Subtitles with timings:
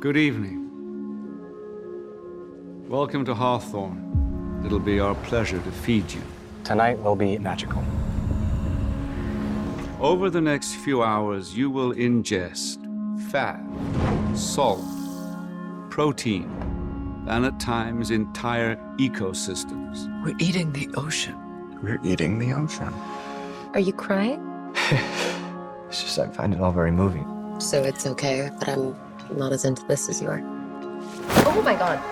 [0.00, 0.56] Good evening.
[2.88, 4.62] Welcome to Hawthorn.
[4.64, 6.22] It'll be our pleasure to feed you.
[6.64, 7.84] Tonight will be magical.
[10.00, 12.78] Over the next few hours, you will ingest
[13.30, 13.60] fat,
[14.34, 14.82] salt,
[15.90, 16.48] protein,
[17.28, 20.08] and at times entire ecosystems.
[20.24, 21.36] We're eating the ocean.
[21.82, 22.94] We're eating the ocean.
[23.74, 24.40] Are you crying?
[25.90, 27.26] It's just I find it all very moving.
[27.60, 28.94] So it's okay that I'm
[29.36, 30.42] not as into this as you are.
[31.46, 32.02] Oh my god.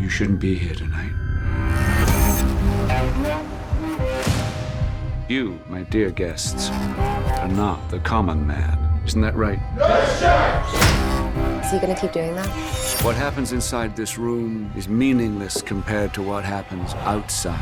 [0.00, 1.12] You shouldn't be here tonight.
[5.28, 8.78] You, my dear guests, are not the common man.
[9.04, 9.58] Isn't that right?
[11.64, 12.48] Is he gonna keep doing that?
[13.02, 17.58] What happens inside this room is meaningless compared to what happens outside.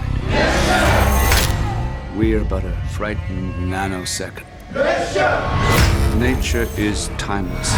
[2.17, 4.45] We are but a frightened nanosecond.
[6.19, 7.73] Nature is timeless.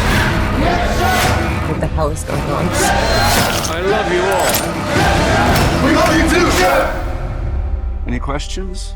[1.67, 2.69] What the hell is going on?
[2.71, 5.85] I love you all.
[5.85, 8.07] We love you too, Chef!
[8.07, 8.93] Any questions?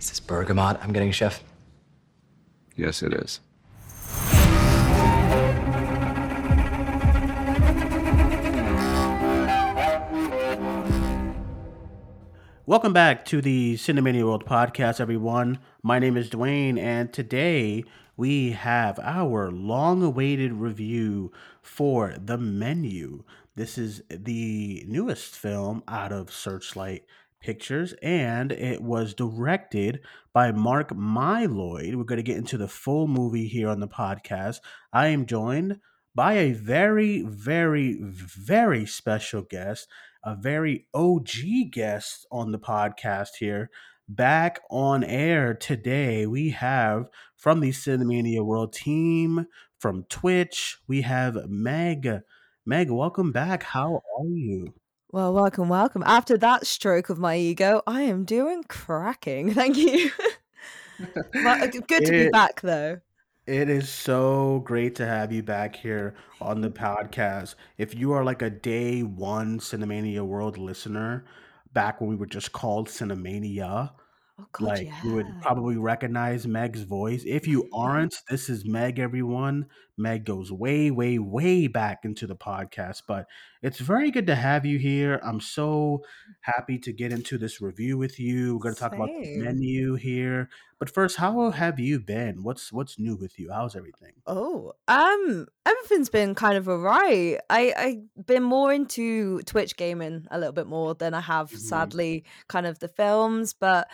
[0.00, 1.42] Is this bergamot I'm getting, Chef?
[2.74, 3.40] Yes, it is.
[12.68, 15.58] Welcome back to the Cinemania World podcast, everyone.
[15.82, 17.82] My name is Dwayne, and today
[18.14, 23.24] we have our long awaited review for The Menu.
[23.56, 27.06] This is the newest film out of Searchlight
[27.40, 30.00] Pictures, and it was directed
[30.34, 31.94] by Mark Mylod.
[31.94, 34.60] We're going to get into the full movie here on the podcast.
[34.92, 35.80] I am joined
[36.14, 39.88] by a very, very, very special guest
[40.24, 41.30] a very OG
[41.70, 43.70] guest on the podcast here.
[44.08, 49.46] Back on air today, we have from the Cinemania World team
[49.78, 52.22] from Twitch, we have Meg.
[52.66, 53.62] Meg, welcome back.
[53.62, 54.74] How are you?
[55.10, 56.02] Well, welcome, welcome.
[56.04, 59.54] After that stroke of my ego, I am doing cracking.
[59.54, 60.10] Thank you.
[61.46, 62.98] Uh, good to be back, though.
[63.48, 67.54] It is so great to have you back here on the podcast.
[67.78, 71.24] If you are like a day one Cinemania World listener,
[71.72, 73.92] back when we were just called Cinemania,
[74.38, 77.22] Oh God, like you would probably recognize Meg's voice.
[77.24, 79.64] If you aren't, this is Meg, everyone.
[79.98, 83.26] Meg goes way, way, way back into the podcast, but
[83.62, 85.20] it's very good to have you here.
[85.24, 86.02] I'm so
[86.42, 88.54] happy to get into this review with you.
[88.54, 90.48] We're going to talk about the menu here,
[90.78, 92.42] but first, how have you been?
[92.42, 93.50] What's what's new with you?
[93.52, 94.12] How's everything?
[94.26, 97.40] Oh, um, everything's been kind of alright.
[97.50, 101.58] I I've been more into Twitch gaming a little bit more than I have, Mhm.
[101.58, 103.54] sadly, kind of the films.
[103.54, 103.88] But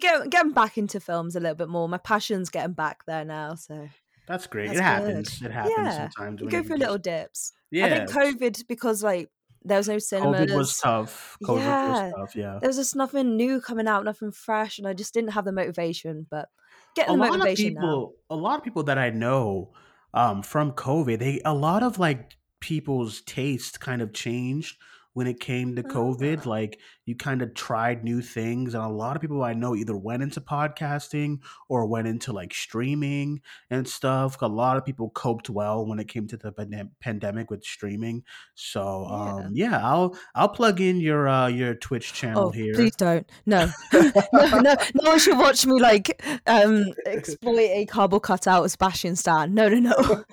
[0.00, 1.88] get, getting back into films a little bit more.
[1.88, 3.88] My passion's getting back there now, so
[4.26, 4.68] That's great.
[4.68, 5.38] That's it happens.
[5.38, 5.46] good.
[5.46, 6.40] It happens Yeah, sometimes.
[6.42, 7.52] you go for little dips.
[7.70, 9.28] Yeah, I think COVID because like
[9.64, 10.40] there was no cinemas.
[10.50, 11.36] COVID was tough.
[11.42, 11.88] COVID Yeah.
[12.04, 12.36] was tough.
[12.36, 12.58] Yeah.
[12.60, 15.52] there was just nothing new coming out, nothing fresh, and I just didn't have the
[15.52, 16.26] motivation.
[16.30, 16.48] But
[16.94, 17.80] getting a the lot of motivation now.
[17.80, 19.70] people a lot of people that i know
[20.14, 24.76] um from covid they a lot of like people's taste kind of changed
[25.12, 26.48] when it came to covid Ah.
[26.50, 29.96] like you kind of tried new things and a lot of people i know either
[29.96, 33.40] went into podcasting or went into like streaming
[33.70, 37.50] and stuff a lot of people coped well when it came to the pandem- pandemic
[37.50, 38.22] with streaming
[38.54, 39.34] so Yeah.
[39.46, 43.26] um yeah i'll i'll plug in your uh your twitch channel Oh, here please don't.
[43.46, 43.70] No.
[43.92, 49.16] no, no, no one should watch me like um exploit a cardboard cutout as Sebastian
[49.16, 49.54] Stan.
[49.54, 50.24] No, no, no.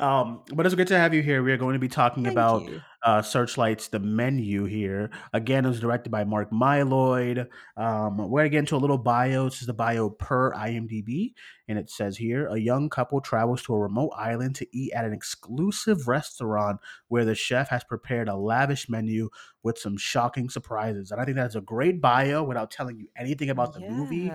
[0.00, 1.42] um, but it's good to have you here.
[1.42, 2.80] We are going to be talking Thank about you.
[3.04, 5.10] uh, Searchlight's The Menu here.
[5.40, 7.48] Again, it was directed by Mark Mylod.
[7.76, 9.44] Um, we're going to get into a little bio.
[9.44, 11.32] This is the bio per IMDb.
[11.68, 15.04] And it says here a young couple travels to a remote island to eat at
[15.04, 19.30] an exclusive restaurant where the chef has prepared a lavish menu
[19.62, 21.10] with some shocking surprises.
[21.10, 24.32] And I think that's a great bio without telling you anything about the movie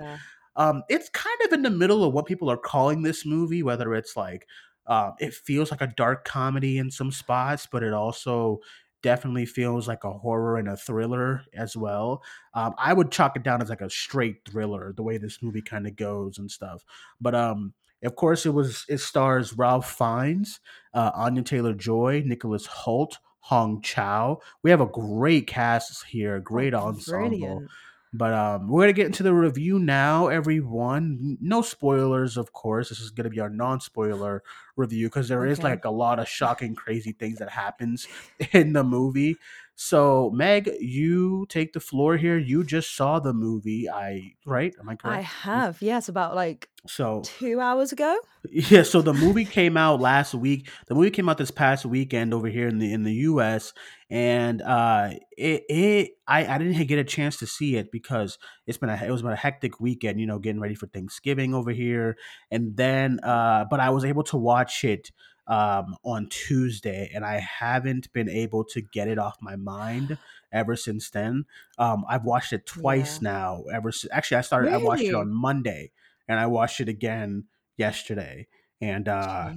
[0.56, 3.94] um it's kind of in the middle of what people are calling this movie whether
[3.94, 4.48] it's like
[4.88, 8.60] um it feels like a dark comedy in some spots but it also
[9.06, 12.24] definitely feels like a horror and a thriller as well.
[12.54, 15.62] Um i would chalk it down as like a straight thriller the way this movie
[15.62, 16.84] kind of goes and stuff.
[17.22, 17.74] But um
[18.04, 20.60] of course it was it stars ralph fiennes
[20.94, 24.40] uh anya taylor joy nicholas hoult hong chau.
[24.64, 27.64] We have a great cast here great Oh, ensemble.
[27.64, 27.72] Brilliant.
[28.18, 31.38] But um, we're gonna get into the review now, everyone.
[31.42, 32.90] No spoilers, of course.
[32.90, 34.44] This is gonna be our non-spoiler
[34.76, 35.70] review because there is Okay.
[35.70, 38.08] like a lot of shocking, crazy things that happens
[38.52, 39.38] in the movie.
[39.78, 42.38] So, Meg, you take the floor here.
[42.38, 43.90] You just saw the movie.
[43.90, 44.74] I right?
[44.80, 45.18] Am I correct?
[45.18, 48.18] I have, yes, about like So two hours ago.
[48.50, 50.70] yeah, so the movie came out last week.
[50.88, 53.74] The movie came out this past weekend over here in the in the U.S.
[54.10, 58.78] and uh, it it I, I didn't get a chance to see it because it's
[58.78, 60.22] been a it was been a hectic weekend.
[60.22, 62.16] You know, getting ready for Thanksgiving over here,
[62.50, 65.12] and then uh, but I was able to watch it
[65.48, 70.18] um, on Tuesday, and I haven't been able to get it off my mind
[70.52, 71.46] ever since then.
[71.78, 73.22] Um, I've watched it twice Yeah.
[73.22, 73.64] now.
[73.74, 74.72] Ever since, actually, I started.
[74.74, 75.92] I watched it on Monday,
[76.28, 77.46] and I watched it again
[77.78, 78.48] yesterday,
[78.82, 79.54] and uh,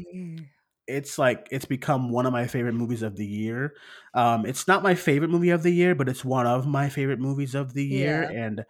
[0.87, 3.75] it's like it's become one of my favorite movies of the year.
[4.15, 7.21] Um, it's not my favorite movie of the year, but it's one of my favorite
[7.21, 8.33] movies of the year, Yeah.
[8.35, 8.65] and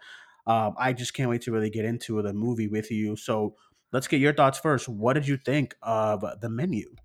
[0.47, 3.15] um, I just can't wait to really get into the movie with you.
[3.15, 3.55] So
[3.93, 4.89] let's get your thoughts first.
[4.89, 6.95] What did you think of the menu?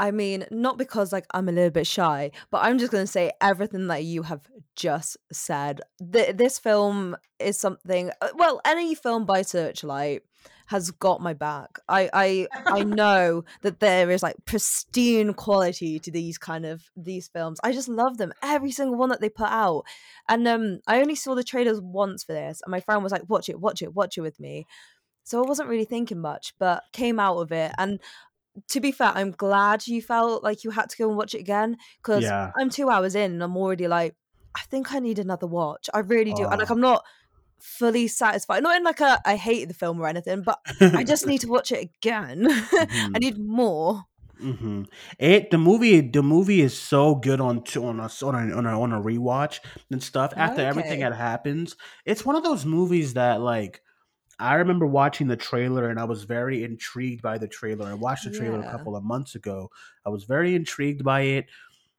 [0.00, 3.10] I mean, not because like I'm a little bit shy, but I'm just going to
[3.12, 4.40] say everything that you have
[4.74, 5.82] just said.
[6.12, 8.10] Th- this film is something.
[8.22, 10.22] uh, Well, any film by Searchlight
[10.68, 11.78] has got my back.
[11.86, 17.28] I I I know that there is like pristine quality to these kind of these
[17.28, 17.60] films.
[17.62, 18.32] I just love them.
[18.42, 19.82] Every single one that they put out.
[20.30, 23.28] And um I only saw the trailers once for this and my friend was like
[23.28, 24.66] watch it, watch it, watch it with me.
[25.24, 28.00] So I wasn't really thinking much, but came out of it and
[28.68, 31.40] to be fair, I'm glad you felt like you had to go and watch it
[31.40, 32.50] again because Yeah.
[32.58, 34.14] I'm two hours in and I'm already like,
[34.56, 35.88] I think I need another watch.
[35.94, 36.46] I really do.
[36.48, 36.74] And like, Oh.
[36.74, 37.04] I'm not
[37.60, 38.62] fully satisfied.
[38.62, 41.48] Not in like a I hate the film or anything, but I just need to
[41.56, 42.46] watch it again.
[42.50, 43.20] I Mhm.
[43.20, 44.04] need more.
[44.40, 44.84] hmm
[45.18, 48.80] It the movie the movie is so good on on a on a on a,
[48.80, 49.60] on a rewatch
[49.90, 50.32] and stuff.
[50.36, 51.10] After everything Okay.
[51.10, 53.82] that happens, it's one of those movies that like
[54.40, 57.86] I remember watching the trailer and I was very intrigued by the trailer.
[57.88, 59.70] I watched the trailer a couple of months ago.
[60.06, 61.46] I was very intrigued by it,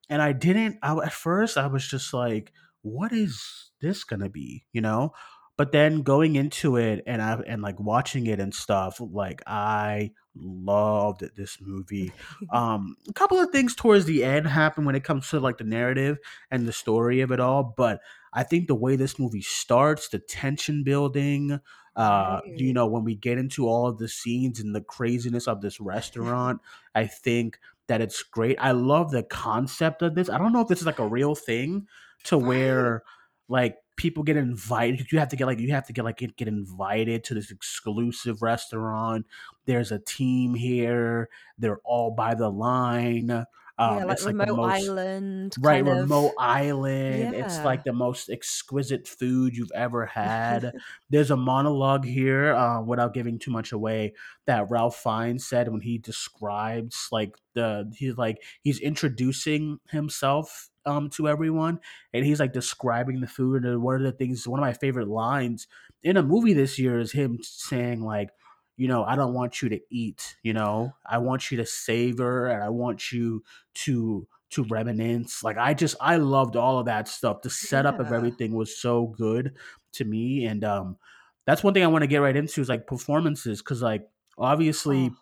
[0.10, 0.78] and I didn't.
[0.84, 2.54] I, at first, I was just like,
[2.84, 5.14] "What is this gonna be?" You know.
[5.62, 10.10] But then going into it and I and like watching it and stuff, like I
[10.36, 12.12] loved this movie.
[12.52, 15.63] Um, a couple of things towards the end happen when it comes to like the
[15.63, 16.18] narrative
[16.50, 18.02] and the story of it all, but
[18.34, 21.60] I think the way this movie starts, the tension building,
[21.96, 25.62] uh, you know, when we get into all of the scenes and the craziness of
[25.62, 26.60] this restaurant,
[26.96, 28.57] I think that it's great.
[28.60, 30.28] I love the concept of this.
[30.28, 31.86] I don't know if this is like a real thing
[32.24, 33.04] to where
[33.48, 35.12] like people get invited.
[35.12, 37.52] You have to get like you have to get like get, get invited to this
[37.52, 39.28] exclusive restaurant.
[39.66, 41.30] There's a team here.
[41.58, 43.46] They're all by the line.
[43.90, 46.10] Yeah, Um, like it's like the remote most island right kind of.
[46.10, 47.34] remote island.
[47.34, 50.74] It's like the most exquisite food you've ever had.
[51.10, 54.14] There's a monologue here, uh, without giving too much away,
[54.48, 61.10] that Ralph Fiennes said when he describes like the he's like he's introducing himself um
[61.10, 61.80] to everyone
[62.13, 65.07] and he's like describing the food and one of the things one of my favorite
[65.07, 65.68] lines
[66.04, 68.31] in a movie this year is him saying like
[68.78, 70.94] you know i don't want you to eat you know?
[71.06, 73.44] I want you to savor and i want you
[73.75, 75.44] to to reminisce.
[75.44, 77.42] Like i just i loved all of that stuff.
[77.42, 79.56] The setup of everything was so good
[79.94, 80.98] to me and um
[81.45, 85.12] that's one thing i want to get right into is like performances because like obviously
[85.12, 85.20] Oh,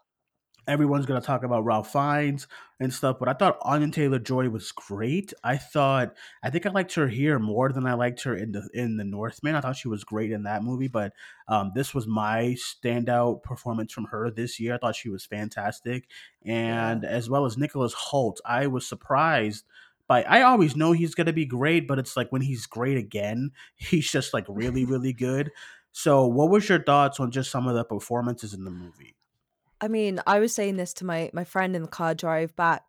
[0.70, 2.48] everyone's gonna talk about Ralph Fiennes
[2.80, 5.34] and stuff, but I thought Anya Taylor Joy was great.
[5.44, 8.70] I thought I think I liked her here more than I liked her in the
[8.74, 9.56] in the Northman.
[9.56, 11.14] I thought she was great in that movie, but
[11.48, 14.76] um, this was my standout performance from her this year.
[14.76, 16.08] I thought she was fantastic,
[16.44, 16.92] yeah.
[16.92, 19.66] and as well as Nicholas Hoult, I was surprised.
[20.08, 23.52] By, I always know he's gonna be great, but it's like when he's great again,
[23.76, 25.52] he's just like really, really good.
[25.92, 29.16] So, what was your thoughts on just some of the performances in the movie?
[29.82, 32.84] I mean, I was saying this to my my friend in the car drive back.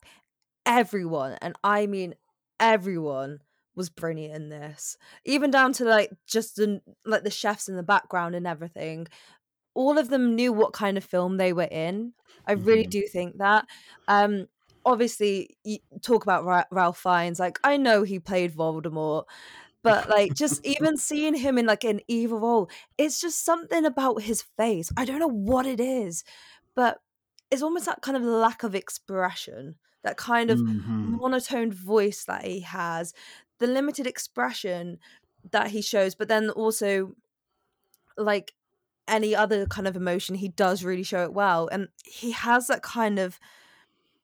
[0.66, 2.14] Everyone, and I mean
[2.60, 3.40] everyone,
[3.74, 4.96] was brilliant in this.
[5.24, 9.06] Even down to like just the like the chefs in the background and everything.
[9.74, 12.14] All of them knew what kind of film they were in.
[12.46, 12.90] I really Mhm.
[12.90, 13.66] do think that.
[14.08, 14.48] Um,
[14.84, 17.38] obviously, you talk about Ra- Ralph Fiennes.
[17.40, 19.24] Like, I know he played Voldemort,
[19.82, 24.22] but like just even seeing him in like an evil role, it's just something about
[24.22, 24.90] his face.
[24.96, 26.24] I don't know what it is,
[26.74, 27.00] but
[27.50, 31.18] it's almost that kind of lack of expression, that kind of Mhm.
[31.20, 33.14] monotoned voice that he has,
[33.58, 34.98] the limited expression
[35.50, 37.14] that he shows, but then also
[38.16, 38.52] like
[39.08, 41.68] any other kind of emotion, he does really show it well.
[41.72, 43.38] And he has that kind of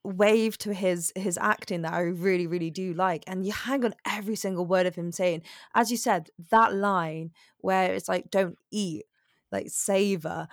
[0.05, 3.95] wave to his his acting that I really really do like and you hang on
[4.07, 5.43] every single word of him saying
[5.75, 9.07] as you said that line where it's like don't eat
[9.53, 10.49] like savor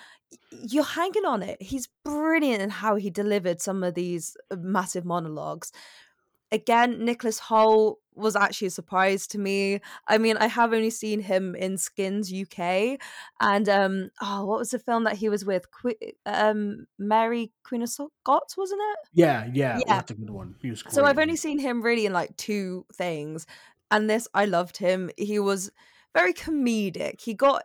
[0.51, 5.05] you're hanging on it he's brilliant in how he delivered some of these uh, massive
[5.05, 5.71] monologues
[6.53, 9.81] again, Nicholas Hoult was actually a surprise to me.
[10.07, 12.99] I mean, I have only seen him in Skins UK,
[13.41, 15.65] and um, oh, what was the film that he was with?
[16.25, 19.09] Um, Mary Queen of Scots, wasn't it?
[19.13, 19.95] Yeah, yeah, Yeah.
[19.95, 20.55] that's a good one.
[20.89, 23.47] So I've only seen him really in like two things,
[23.91, 25.09] and this I loved him.
[25.17, 25.71] He was
[26.13, 27.19] very comedic.
[27.21, 27.63] He got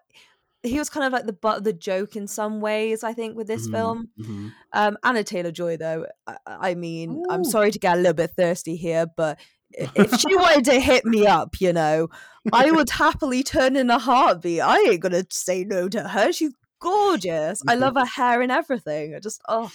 [0.69, 3.03] he was kind of like the butt of the joke in some ways.
[3.05, 4.09] I think with this Mhm, film.
[4.19, 4.53] mhm.
[4.73, 8.31] Um, Anna Taylor Joy, though, I, I mean, I'm sorry to get a little bit
[8.33, 9.39] thirsty here, but
[9.95, 12.09] if she wanted to hit me up, you know,
[12.53, 14.61] I would happily turn in a heartbeat.
[14.61, 16.33] I ain't gonna say no to her.
[16.33, 17.61] She's gorgeous.
[17.69, 19.15] I love her hair and everything.
[19.15, 19.71] I just, oh,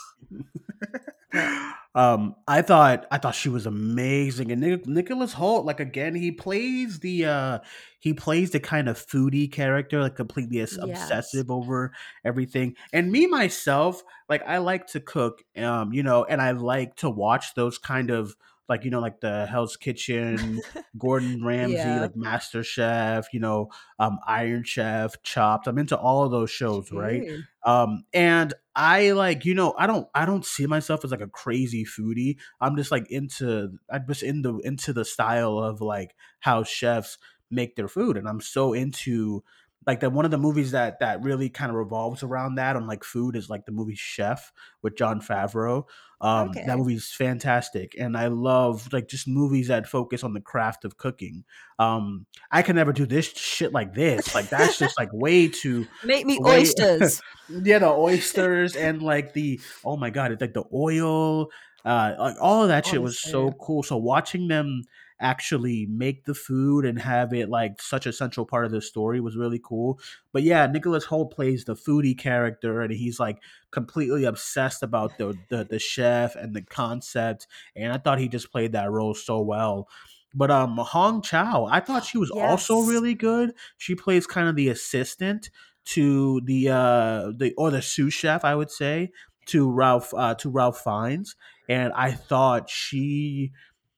[1.96, 6.32] um, I thought I thought she was amazing, and Nic- Nicholas Hoult, like again, he
[6.32, 7.60] plays the uh
[8.00, 11.04] he plays the kind of foodie character, like completely as- Yes.
[11.04, 11.92] obsessive over
[12.26, 12.76] everything.
[12.92, 17.10] And me myself, like I like to cook, um, you know, and I like to
[17.10, 18.36] watch those kind of
[18.70, 20.62] like you know like the Hell's Kitchen,
[20.98, 22.02] Gordon Ramsay, Yeah.
[22.02, 23.70] like Master Chef, you know,
[24.00, 25.68] um, Iron Chef, Chopped.
[25.68, 27.24] I'm into all of those shows, right?
[27.64, 31.28] Um and i like you know i don't i don't see myself as like a
[31.28, 32.38] crazy foodie.
[32.60, 37.18] I'm just like into i'm just in the into the style of like how chefs
[37.52, 39.44] make their food and i'm so into
[39.86, 42.88] like that one of the movies that that really kind of revolves around that on
[42.88, 45.84] like food is like the movie chef with jon favreau
[46.22, 46.64] um Okay.
[46.66, 50.98] that movie's fantastic and i love like just movies that focus on the craft of
[50.98, 51.44] cooking
[51.80, 55.86] um i can never do this shit like this like that's just like way too
[56.04, 56.70] Make me Wait.
[56.70, 57.22] oysters.
[57.64, 61.50] yeah, the oysters and like the oh my god, it's like the oil,
[61.86, 63.84] uh, like all of that shit was so cool.
[63.84, 64.84] So watching them
[65.20, 69.20] actually make the food and have it like such a central part of the story
[69.20, 70.00] was really cool.
[70.32, 73.42] But yeah, Nicholas Hoult plays the foodie character, and he's like
[73.72, 77.48] completely obsessed about the the, the chef and the concept.
[77.76, 79.88] And I thought he just played that role so well.
[80.36, 83.54] But um, Hong Chau, I thought she was also really good.
[83.78, 85.52] She plays kind of the assistant
[85.86, 89.12] to the uh the or the sous chef I would say
[89.48, 91.36] to Ralph uh to Ralph Fiennes
[91.68, 93.52] and I thought she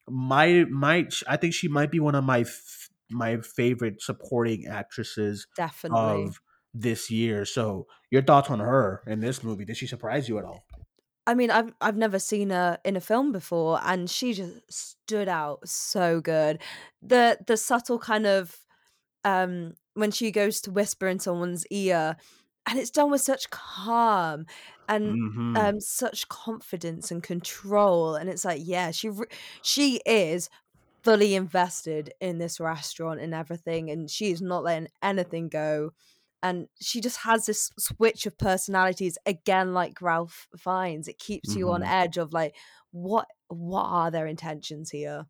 [0.10, 5.48] might might I think she might be one of my f- my favorite supporting actresses
[5.56, 6.26] Definitely.
[6.26, 6.42] of
[6.74, 7.46] this year.
[7.46, 9.66] So your thoughts on her in this movie?
[9.66, 10.66] Did she surprise you at all?
[11.28, 15.28] I mean, I've I've never seen her in a film before, and she just stood
[15.28, 16.62] out so good.
[17.02, 18.56] The the subtle kind of
[19.24, 22.18] um when she goes to whisper in someone's ear,
[22.68, 24.46] and it's done with such calm
[24.88, 25.56] and Mhm.
[25.56, 29.10] um such confidence and control, and it's like, yeah, she
[29.62, 30.50] she is
[31.04, 35.92] fully invested in this restaurant and everything, and she's not letting anything go.
[36.44, 41.72] And she just has this switch of personalities again, like Ralph Fiennes It keeps you
[41.72, 41.86] on Mhm.
[41.86, 42.56] edge of like,
[42.92, 45.26] what what are their intentions here?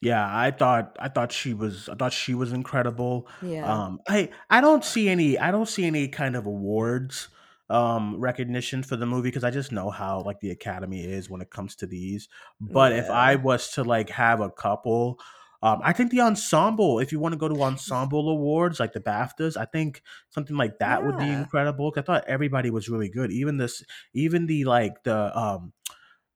[0.00, 3.28] Yeah, I thought I thought she was I thought she was incredible.
[3.40, 3.82] Yeah.
[3.82, 7.28] Um I I don't see any I don't see any kind of awards
[7.70, 11.40] um recognition for the movie because I just know how like the academy is when
[11.40, 12.28] it comes to these.
[12.60, 15.20] But if I was to like have a couple
[15.62, 19.00] um I think the ensemble if you want to go to ensemble awards like the
[19.00, 21.32] BAFTAs, I think something like that would be Yeah.
[21.32, 21.90] incredible.
[21.92, 23.30] 'cause I thought everybody was really good.
[23.30, 25.72] Even this even the like the um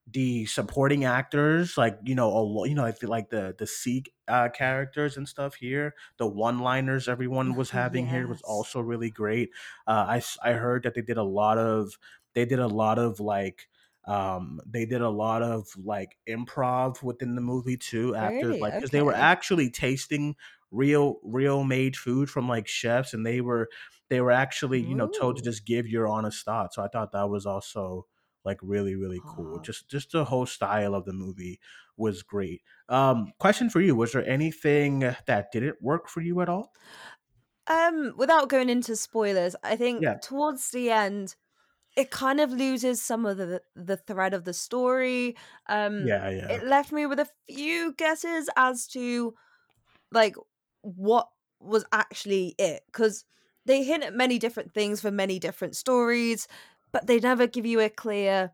[0.07, 4.13] the supporting actors, like you know, a you know, I feel like the the Sikh
[4.29, 9.11] uh, characters and stuff here, the one liners everyone was having here was also really
[9.11, 9.51] great.
[9.87, 11.99] Uh, I I heard that they did a lot of
[12.35, 13.69] they did a lot of like
[14.05, 18.61] um they did a lot of like improv within the movie too after Really?
[18.61, 20.37] like because they were actually tasting
[20.71, 23.69] real real made food from like chefs and they were
[24.09, 27.11] they were actually you know told to just give your honest thoughts so i thought
[27.13, 28.07] that was also
[28.47, 29.57] like really really cool.
[29.59, 29.63] Aw.
[29.63, 31.61] just just the whole style of the movie
[31.97, 32.63] was great.
[32.89, 36.73] Um question for you was there anything that didn't work for you at all?
[37.69, 40.15] Um, without going into spoilers, I think yeah.
[40.23, 41.35] towards the end,
[41.97, 45.37] it kind of loses some of the the thread of the story.
[45.69, 46.49] Um, yeah yeah.
[46.53, 49.35] it left me with a few guesses as to
[50.13, 50.37] like
[50.83, 53.25] what was actually it because
[53.65, 56.47] they hint at many different things for many different stories,
[56.93, 58.53] but they never give you a clear,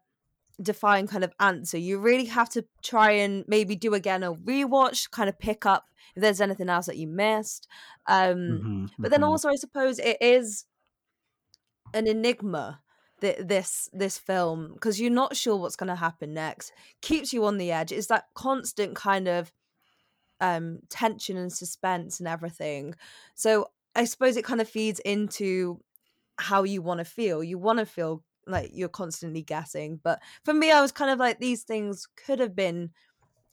[0.62, 1.79] defined kind of answer.
[1.79, 5.87] You really have to try and maybe do again a rewatch, kind of pick up
[6.17, 7.69] if there's anything else that you missed.
[8.07, 10.67] Um, hmm but then hmm also, I suppose it is
[11.95, 12.83] an enigma.
[13.21, 16.73] that This this film because you're not sure what's going to happen next
[17.03, 17.93] keeps you on the edge.
[17.93, 19.53] It's that constant kind of
[20.41, 22.95] um tension and suspense and everything.
[23.35, 25.81] So I suppose it kind of feeds into
[26.39, 27.43] how you want to feel.
[27.45, 30.01] You want to feel like you're constantly guessing.
[30.03, 32.93] But for me, I was kind of like these things could have been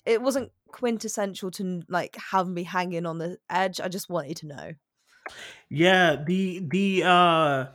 [0.06, 3.80] it wasn't quintessential to like have me hanging on the edge.
[3.80, 4.72] I just wanted to know.
[5.70, 7.66] Yeah, the the uh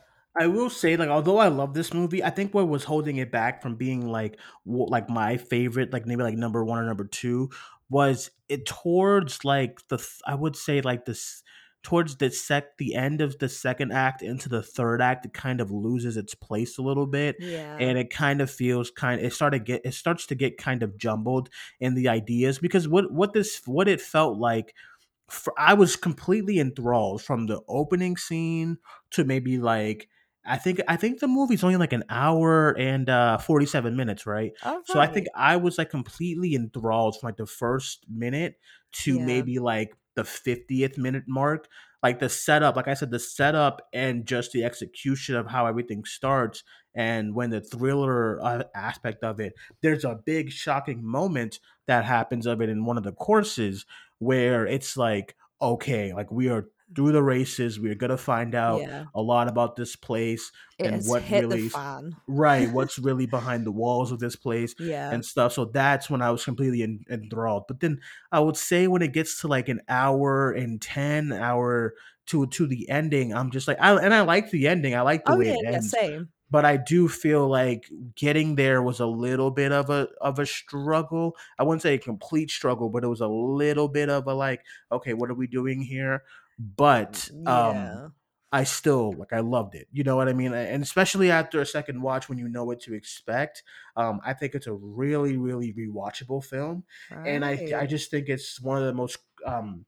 [0.40, 3.30] I will say like although I love this movie, I think what was holding it
[3.30, 7.04] back from being like w- like my favorite, like maybe like number 1 or number
[7.04, 7.50] 2
[7.88, 11.42] was it towards like the th- I would say like this
[11.84, 15.60] towards the sec the end of the second act into the third act it kind
[15.60, 17.76] of loses its place a little bit Yeah.
[17.78, 20.96] and it kind of feels kind it started get it starts to get kind of
[20.96, 21.50] jumbled
[21.80, 24.74] in the ideas because what what this what it felt like
[25.28, 28.78] for, I was completely enthralled from the opening scene
[29.12, 30.08] to maybe like
[30.46, 34.52] I think I think the movie's only like an hour and uh 47 minutes, right?
[34.62, 35.26] All So I think.
[35.34, 38.58] I was like completely enthralled from like the first minute
[39.04, 39.24] to Yeah.
[39.24, 41.68] maybe like the 50th minute mark.
[42.02, 46.04] Like the setup, like I said, the setup and just the execution of how everything
[46.04, 46.62] starts
[46.94, 52.46] and when the thriller uh, aspect of it, there's a big shocking moment that happens
[52.46, 53.84] of it in one of the courses
[54.18, 59.04] where it's like, okay, like we are through the races, we're gonna find out Yeah.
[59.14, 61.70] a lot about this place It and what really
[62.26, 65.10] right what's really behind the walls of this place Yeah.
[65.12, 68.00] and stuff so that's when i was completely en- enthralled but then
[68.32, 71.94] i would say when it gets to like an hour and 10 hour
[72.26, 75.24] to to the ending i'm just like I, and i like the ending i like
[75.24, 76.28] the Oh way yeah, it yeah, ends same.
[76.50, 80.46] but i do feel like getting there was a little bit of a of a
[80.46, 84.34] struggle i wouldn't say a complete struggle but it was a little bit of a
[84.34, 86.22] like okay what are we doing here
[86.58, 88.10] but um Yeah.
[88.52, 89.88] I still like I loved it.
[89.90, 90.54] You know what I mean?
[90.54, 93.64] And especially after a second watch when you know what to expect.
[93.96, 96.84] Um, I think it's a really, really rewatchable film.
[97.24, 99.86] And I I just think it's one of the most um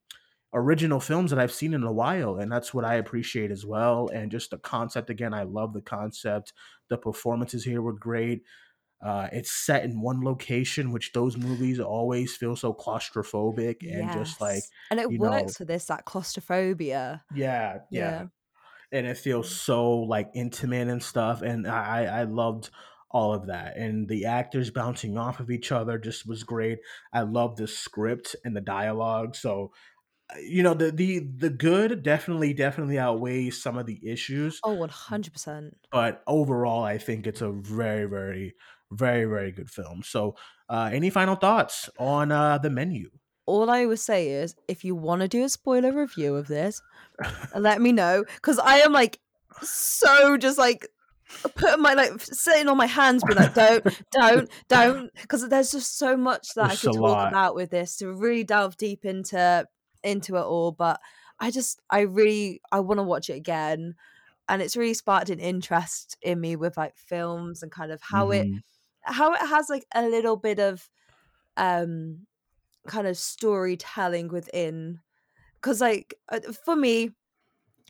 [0.54, 2.36] original films that I've seen in a while.
[2.38, 4.08] And that's what I appreciate as well.
[4.08, 6.52] And just the concept again, I love the concept.
[6.88, 8.44] The performances here were great.
[9.00, 14.40] Uh, it's set in one location, which those movies always feel so claustrophobic and just
[14.40, 17.24] like, And it you know, works for this, that claustrophobia.
[17.30, 18.28] yeah, yeah Yeah.
[18.92, 22.70] and it feels so like intimate and stuff and i i loved
[23.10, 26.80] all of that and the actors bouncing off of each other just was great
[27.12, 29.72] i love the script and the dialogue so
[30.34, 34.72] uh, you know the the the good definitely definitely outweighs some of the issues Oh,
[34.72, 35.86] 100%.
[35.90, 38.54] but overall i think it's a very very
[38.90, 40.36] very very good film so
[40.68, 43.10] uh any final thoughts on uh the menu
[43.46, 46.82] All I would say is if you want to do a spoiler review of this,
[47.54, 49.20] let me know because I am like
[49.62, 50.88] so just like
[51.56, 55.98] putting my like sitting on my hands being like don't don't don't because there's just
[55.98, 57.24] so much that There's i could talk lot.
[57.24, 59.66] about with this to really delve deep into
[60.04, 61.00] into it all but
[61.40, 63.94] i just i really i want to watch it again
[64.48, 68.30] and it's really sparked an interest in me with like films and kind of how
[68.30, 68.62] it Mhm.
[69.06, 70.88] How it has like a little bit of
[71.56, 72.26] um
[72.88, 75.00] kind of storytelling within
[75.56, 77.10] because like uh, for me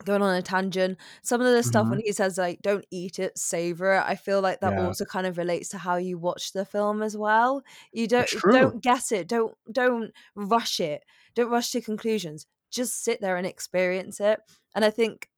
[0.05, 3.37] going on a tangent some of the stuff when he says like don't eat it
[3.39, 4.77] savor it i feel like that Yeah.
[4.77, 7.63] also kind of relates to how you watch the film as well.
[7.93, 13.21] You don't don't guess it don't don't rush it don't rush to conclusions just sit
[13.23, 14.41] there and experience it.
[14.75, 15.31] And i think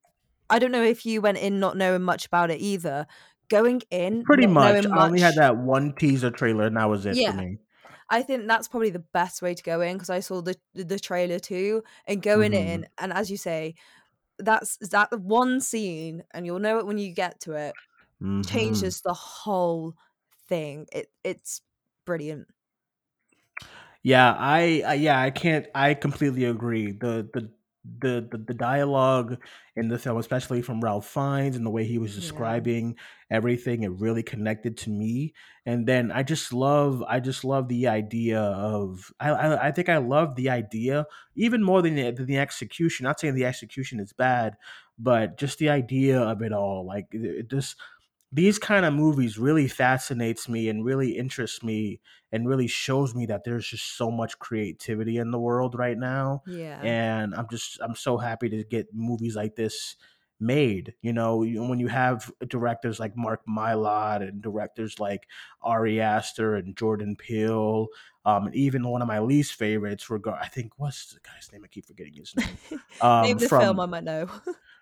[0.49, 3.07] i don't know if you went in not knowing much about it either
[3.49, 7.05] going in pretty not much i only had that one teaser trailer and that was
[7.05, 7.25] it Yeah.
[7.25, 7.57] for me
[8.09, 10.99] I think that's probably the best way to go in because I saw the the
[10.99, 12.53] trailer too and going Mhm.
[12.53, 13.75] in and as you say,
[14.39, 17.77] that's that one scene and you'll know it when you get to it
[18.21, 18.95] Mhm.
[18.95, 19.95] changes the whole
[20.49, 20.87] thing.
[20.93, 21.61] It it's
[22.05, 22.49] brilliant.
[24.03, 26.91] Yeah, I, I yeah, I can't I completely agree.
[26.91, 27.51] The the
[27.83, 29.41] the the, the dialogue
[29.75, 32.15] in the film, especially from Ralph Fiennes and the way he was Yeah.
[32.15, 32.97] describing
[33.29, 35.33] everything, it really connected to me.
[35.65, 39.89] And then I just love I just love the idea of I I, I think
[39.89, 43.05] I love the idea even more than the, than the execution.
[43.05, 44.57] Not saying the execution is bad,
[44.97, 46.85] but just the idea of it all.
[46.85, 47.75] Like it, it just
[48.31, 51.99] these kind of movies really fascinates me and really interests me
[52.31, 56.43] and really shows me that there's just so much creativity in the world right now
[56.45, 56.79] Yeah.
[56.83, 59.95] and i'm just i'm so happy to get movies like this
[60.41, 65.27] made you know when you have directors like mark mylod and directors like
[65.61, 67.87] ari aster and jordan peele
[68.37, 71.61] um, and even one of my least favorites regard i think what's the guy's name
[71.63, 74.27] i keep forgetting his name um, Name the from film I might know.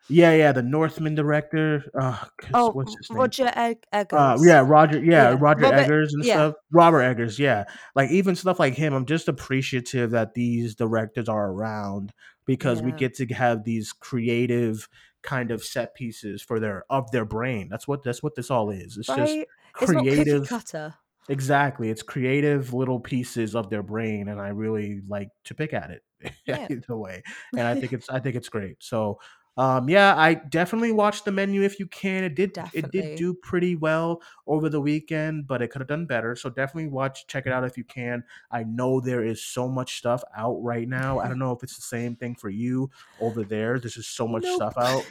[0.10, 2.18] yeah yeah the northman director uh,
[2.54, 4.18] oh, what's his name Roger Egg- Eggers.
[4.20, 5.00] uh, yeah, Roger.
[5.00, 6.34] Yeah, Yeah, Roger Robert- Eggers and yeah.
[6.36, 6.54] stuff.
[6.72, 7.38] Robert Eggers.
[7.40, 8.94] Yeah, like even stuff like him.
[8.94, 12.14] I'm just appreciative that these directors are around
[12.46, 14.88] because we get to have these creative
[15.24, 17.68] kind of set pieces for their of their brain.
[17.70, 18.98] That's what that's what this all is.
[18.98, 19.46] It's just Right?
[19.82, 20.48] It's not creative.
[20.48, 20.96] cutter.
[21.30, 21.90] Exactly.
[21.90, 26.04] It's creative little pieces of their brain, and I really like to pick at it
[26.46, 26.68] Yeah.
[26.70, 27.24] either way.
[27.54, 28.78] And I think it's I think it's great.
[28.80, 29.20] So
[29.58, 32.24] um yeah, I definitely watch the menu if you can.
[32.24, 36.06] It did it did do pretty well over the weekend, but it could have done
[36.06, 36.36] better.
[36.36, 38.24] So definitely watch, check it out if you can.
[38.52, 41.20] I know there is so much stuff out right now.
[41.20, 43.80] I don't know if it's the same thing for you over there.
[43.80, 44.56] There's just so much Nope.
[44.58, 45.04] stuff out.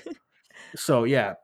[0.76, 1.34] So yeah.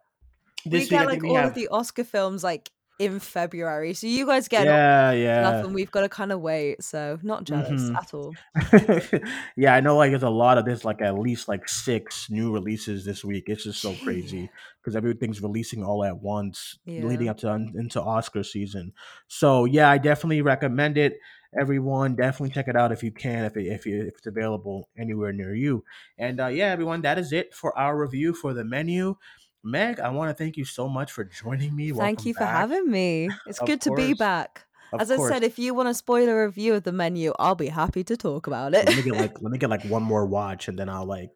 [0.64, 2.70] we got week like all have of the Oscar films like
[3.02, 5.64] in February, so you guys get Yeah, stuff, yeah.
[5.64, 6.82] and we've got to kind of wait.
[6.82, 7.96] So not jealous Mhm.
[7.96, 8.34] at all.
[9.56, 9.96] yeah, I know.
[9.96, 13.44] Like, there's a lot of this, like at least like six new releases this week.
[13.48, 14.04] It's just so Yeah.
[14.04, 18.92] crazy because everything's releasing all at once, leading up to into Oscar season.
[19.28, 21.18] So yeah, I definitely recommend it.
[21.58, 24.88] Everyone, definitely check it out if you can, if it, if, you, if it's available
[24.96, 25.84] anywhere near you.
[26.16, 29.16] And uh, yeah, everyone, that is it for our review for the menu.
[29.64, 31.90] Meg, I want to thank you so much for joining me.
[31.90, 33.28] Thank Welcome you for having me.
[33.46, 34.64] It's good to be back.
[34.92, 37.54] Of As I said, if you want to spoil a review of the menu, I'll
[37.54, 38.86] be happy to talk about it.
[38.86, 41.30] let me get like let me get like one more watch and then I'll like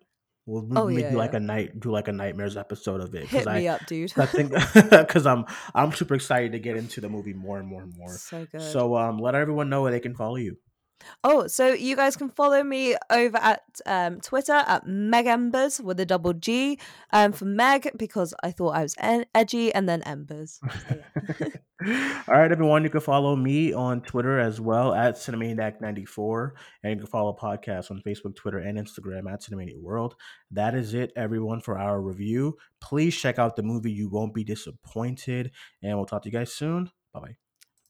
[0.45, 1.39] we'll we Oh, may yeah, do like yeah.
[1.39, 4.13] a night do like a nightmares episode of it Hit because me I up, dude.
[4.19, 4.53] I think
[4.91, 8.11] because I'm I'm super excited to get into the movie more and more and more.
[8.11, 8.61] so good.
[8.61, 10.59] So um let everyone know where they can follow you.
[11.23, 16.07] Oh, so you guys can follow me over at um, Twitter at Megembers with a
[16.07, 16.79] double G
[17.13, 20.61] um, for Meg because I thought I was en- edgy, and then Embers.
[22.29, 26.51] All right, everyone, you can follow me on Twitter as well at Cinemaniac94,
[26.83, 30.15] and you can follow podcasts on Facebook, Twitter, and Instagram at Cinemania World.
[30.51, 32.57] That is it, everyone, for our review.
[32.81, 35.51] Please check out the movie; you won't be disappointed,
[35.83, 36.91] and we'll talk to you guys soon.
[37.13, 37.37] Bye bye.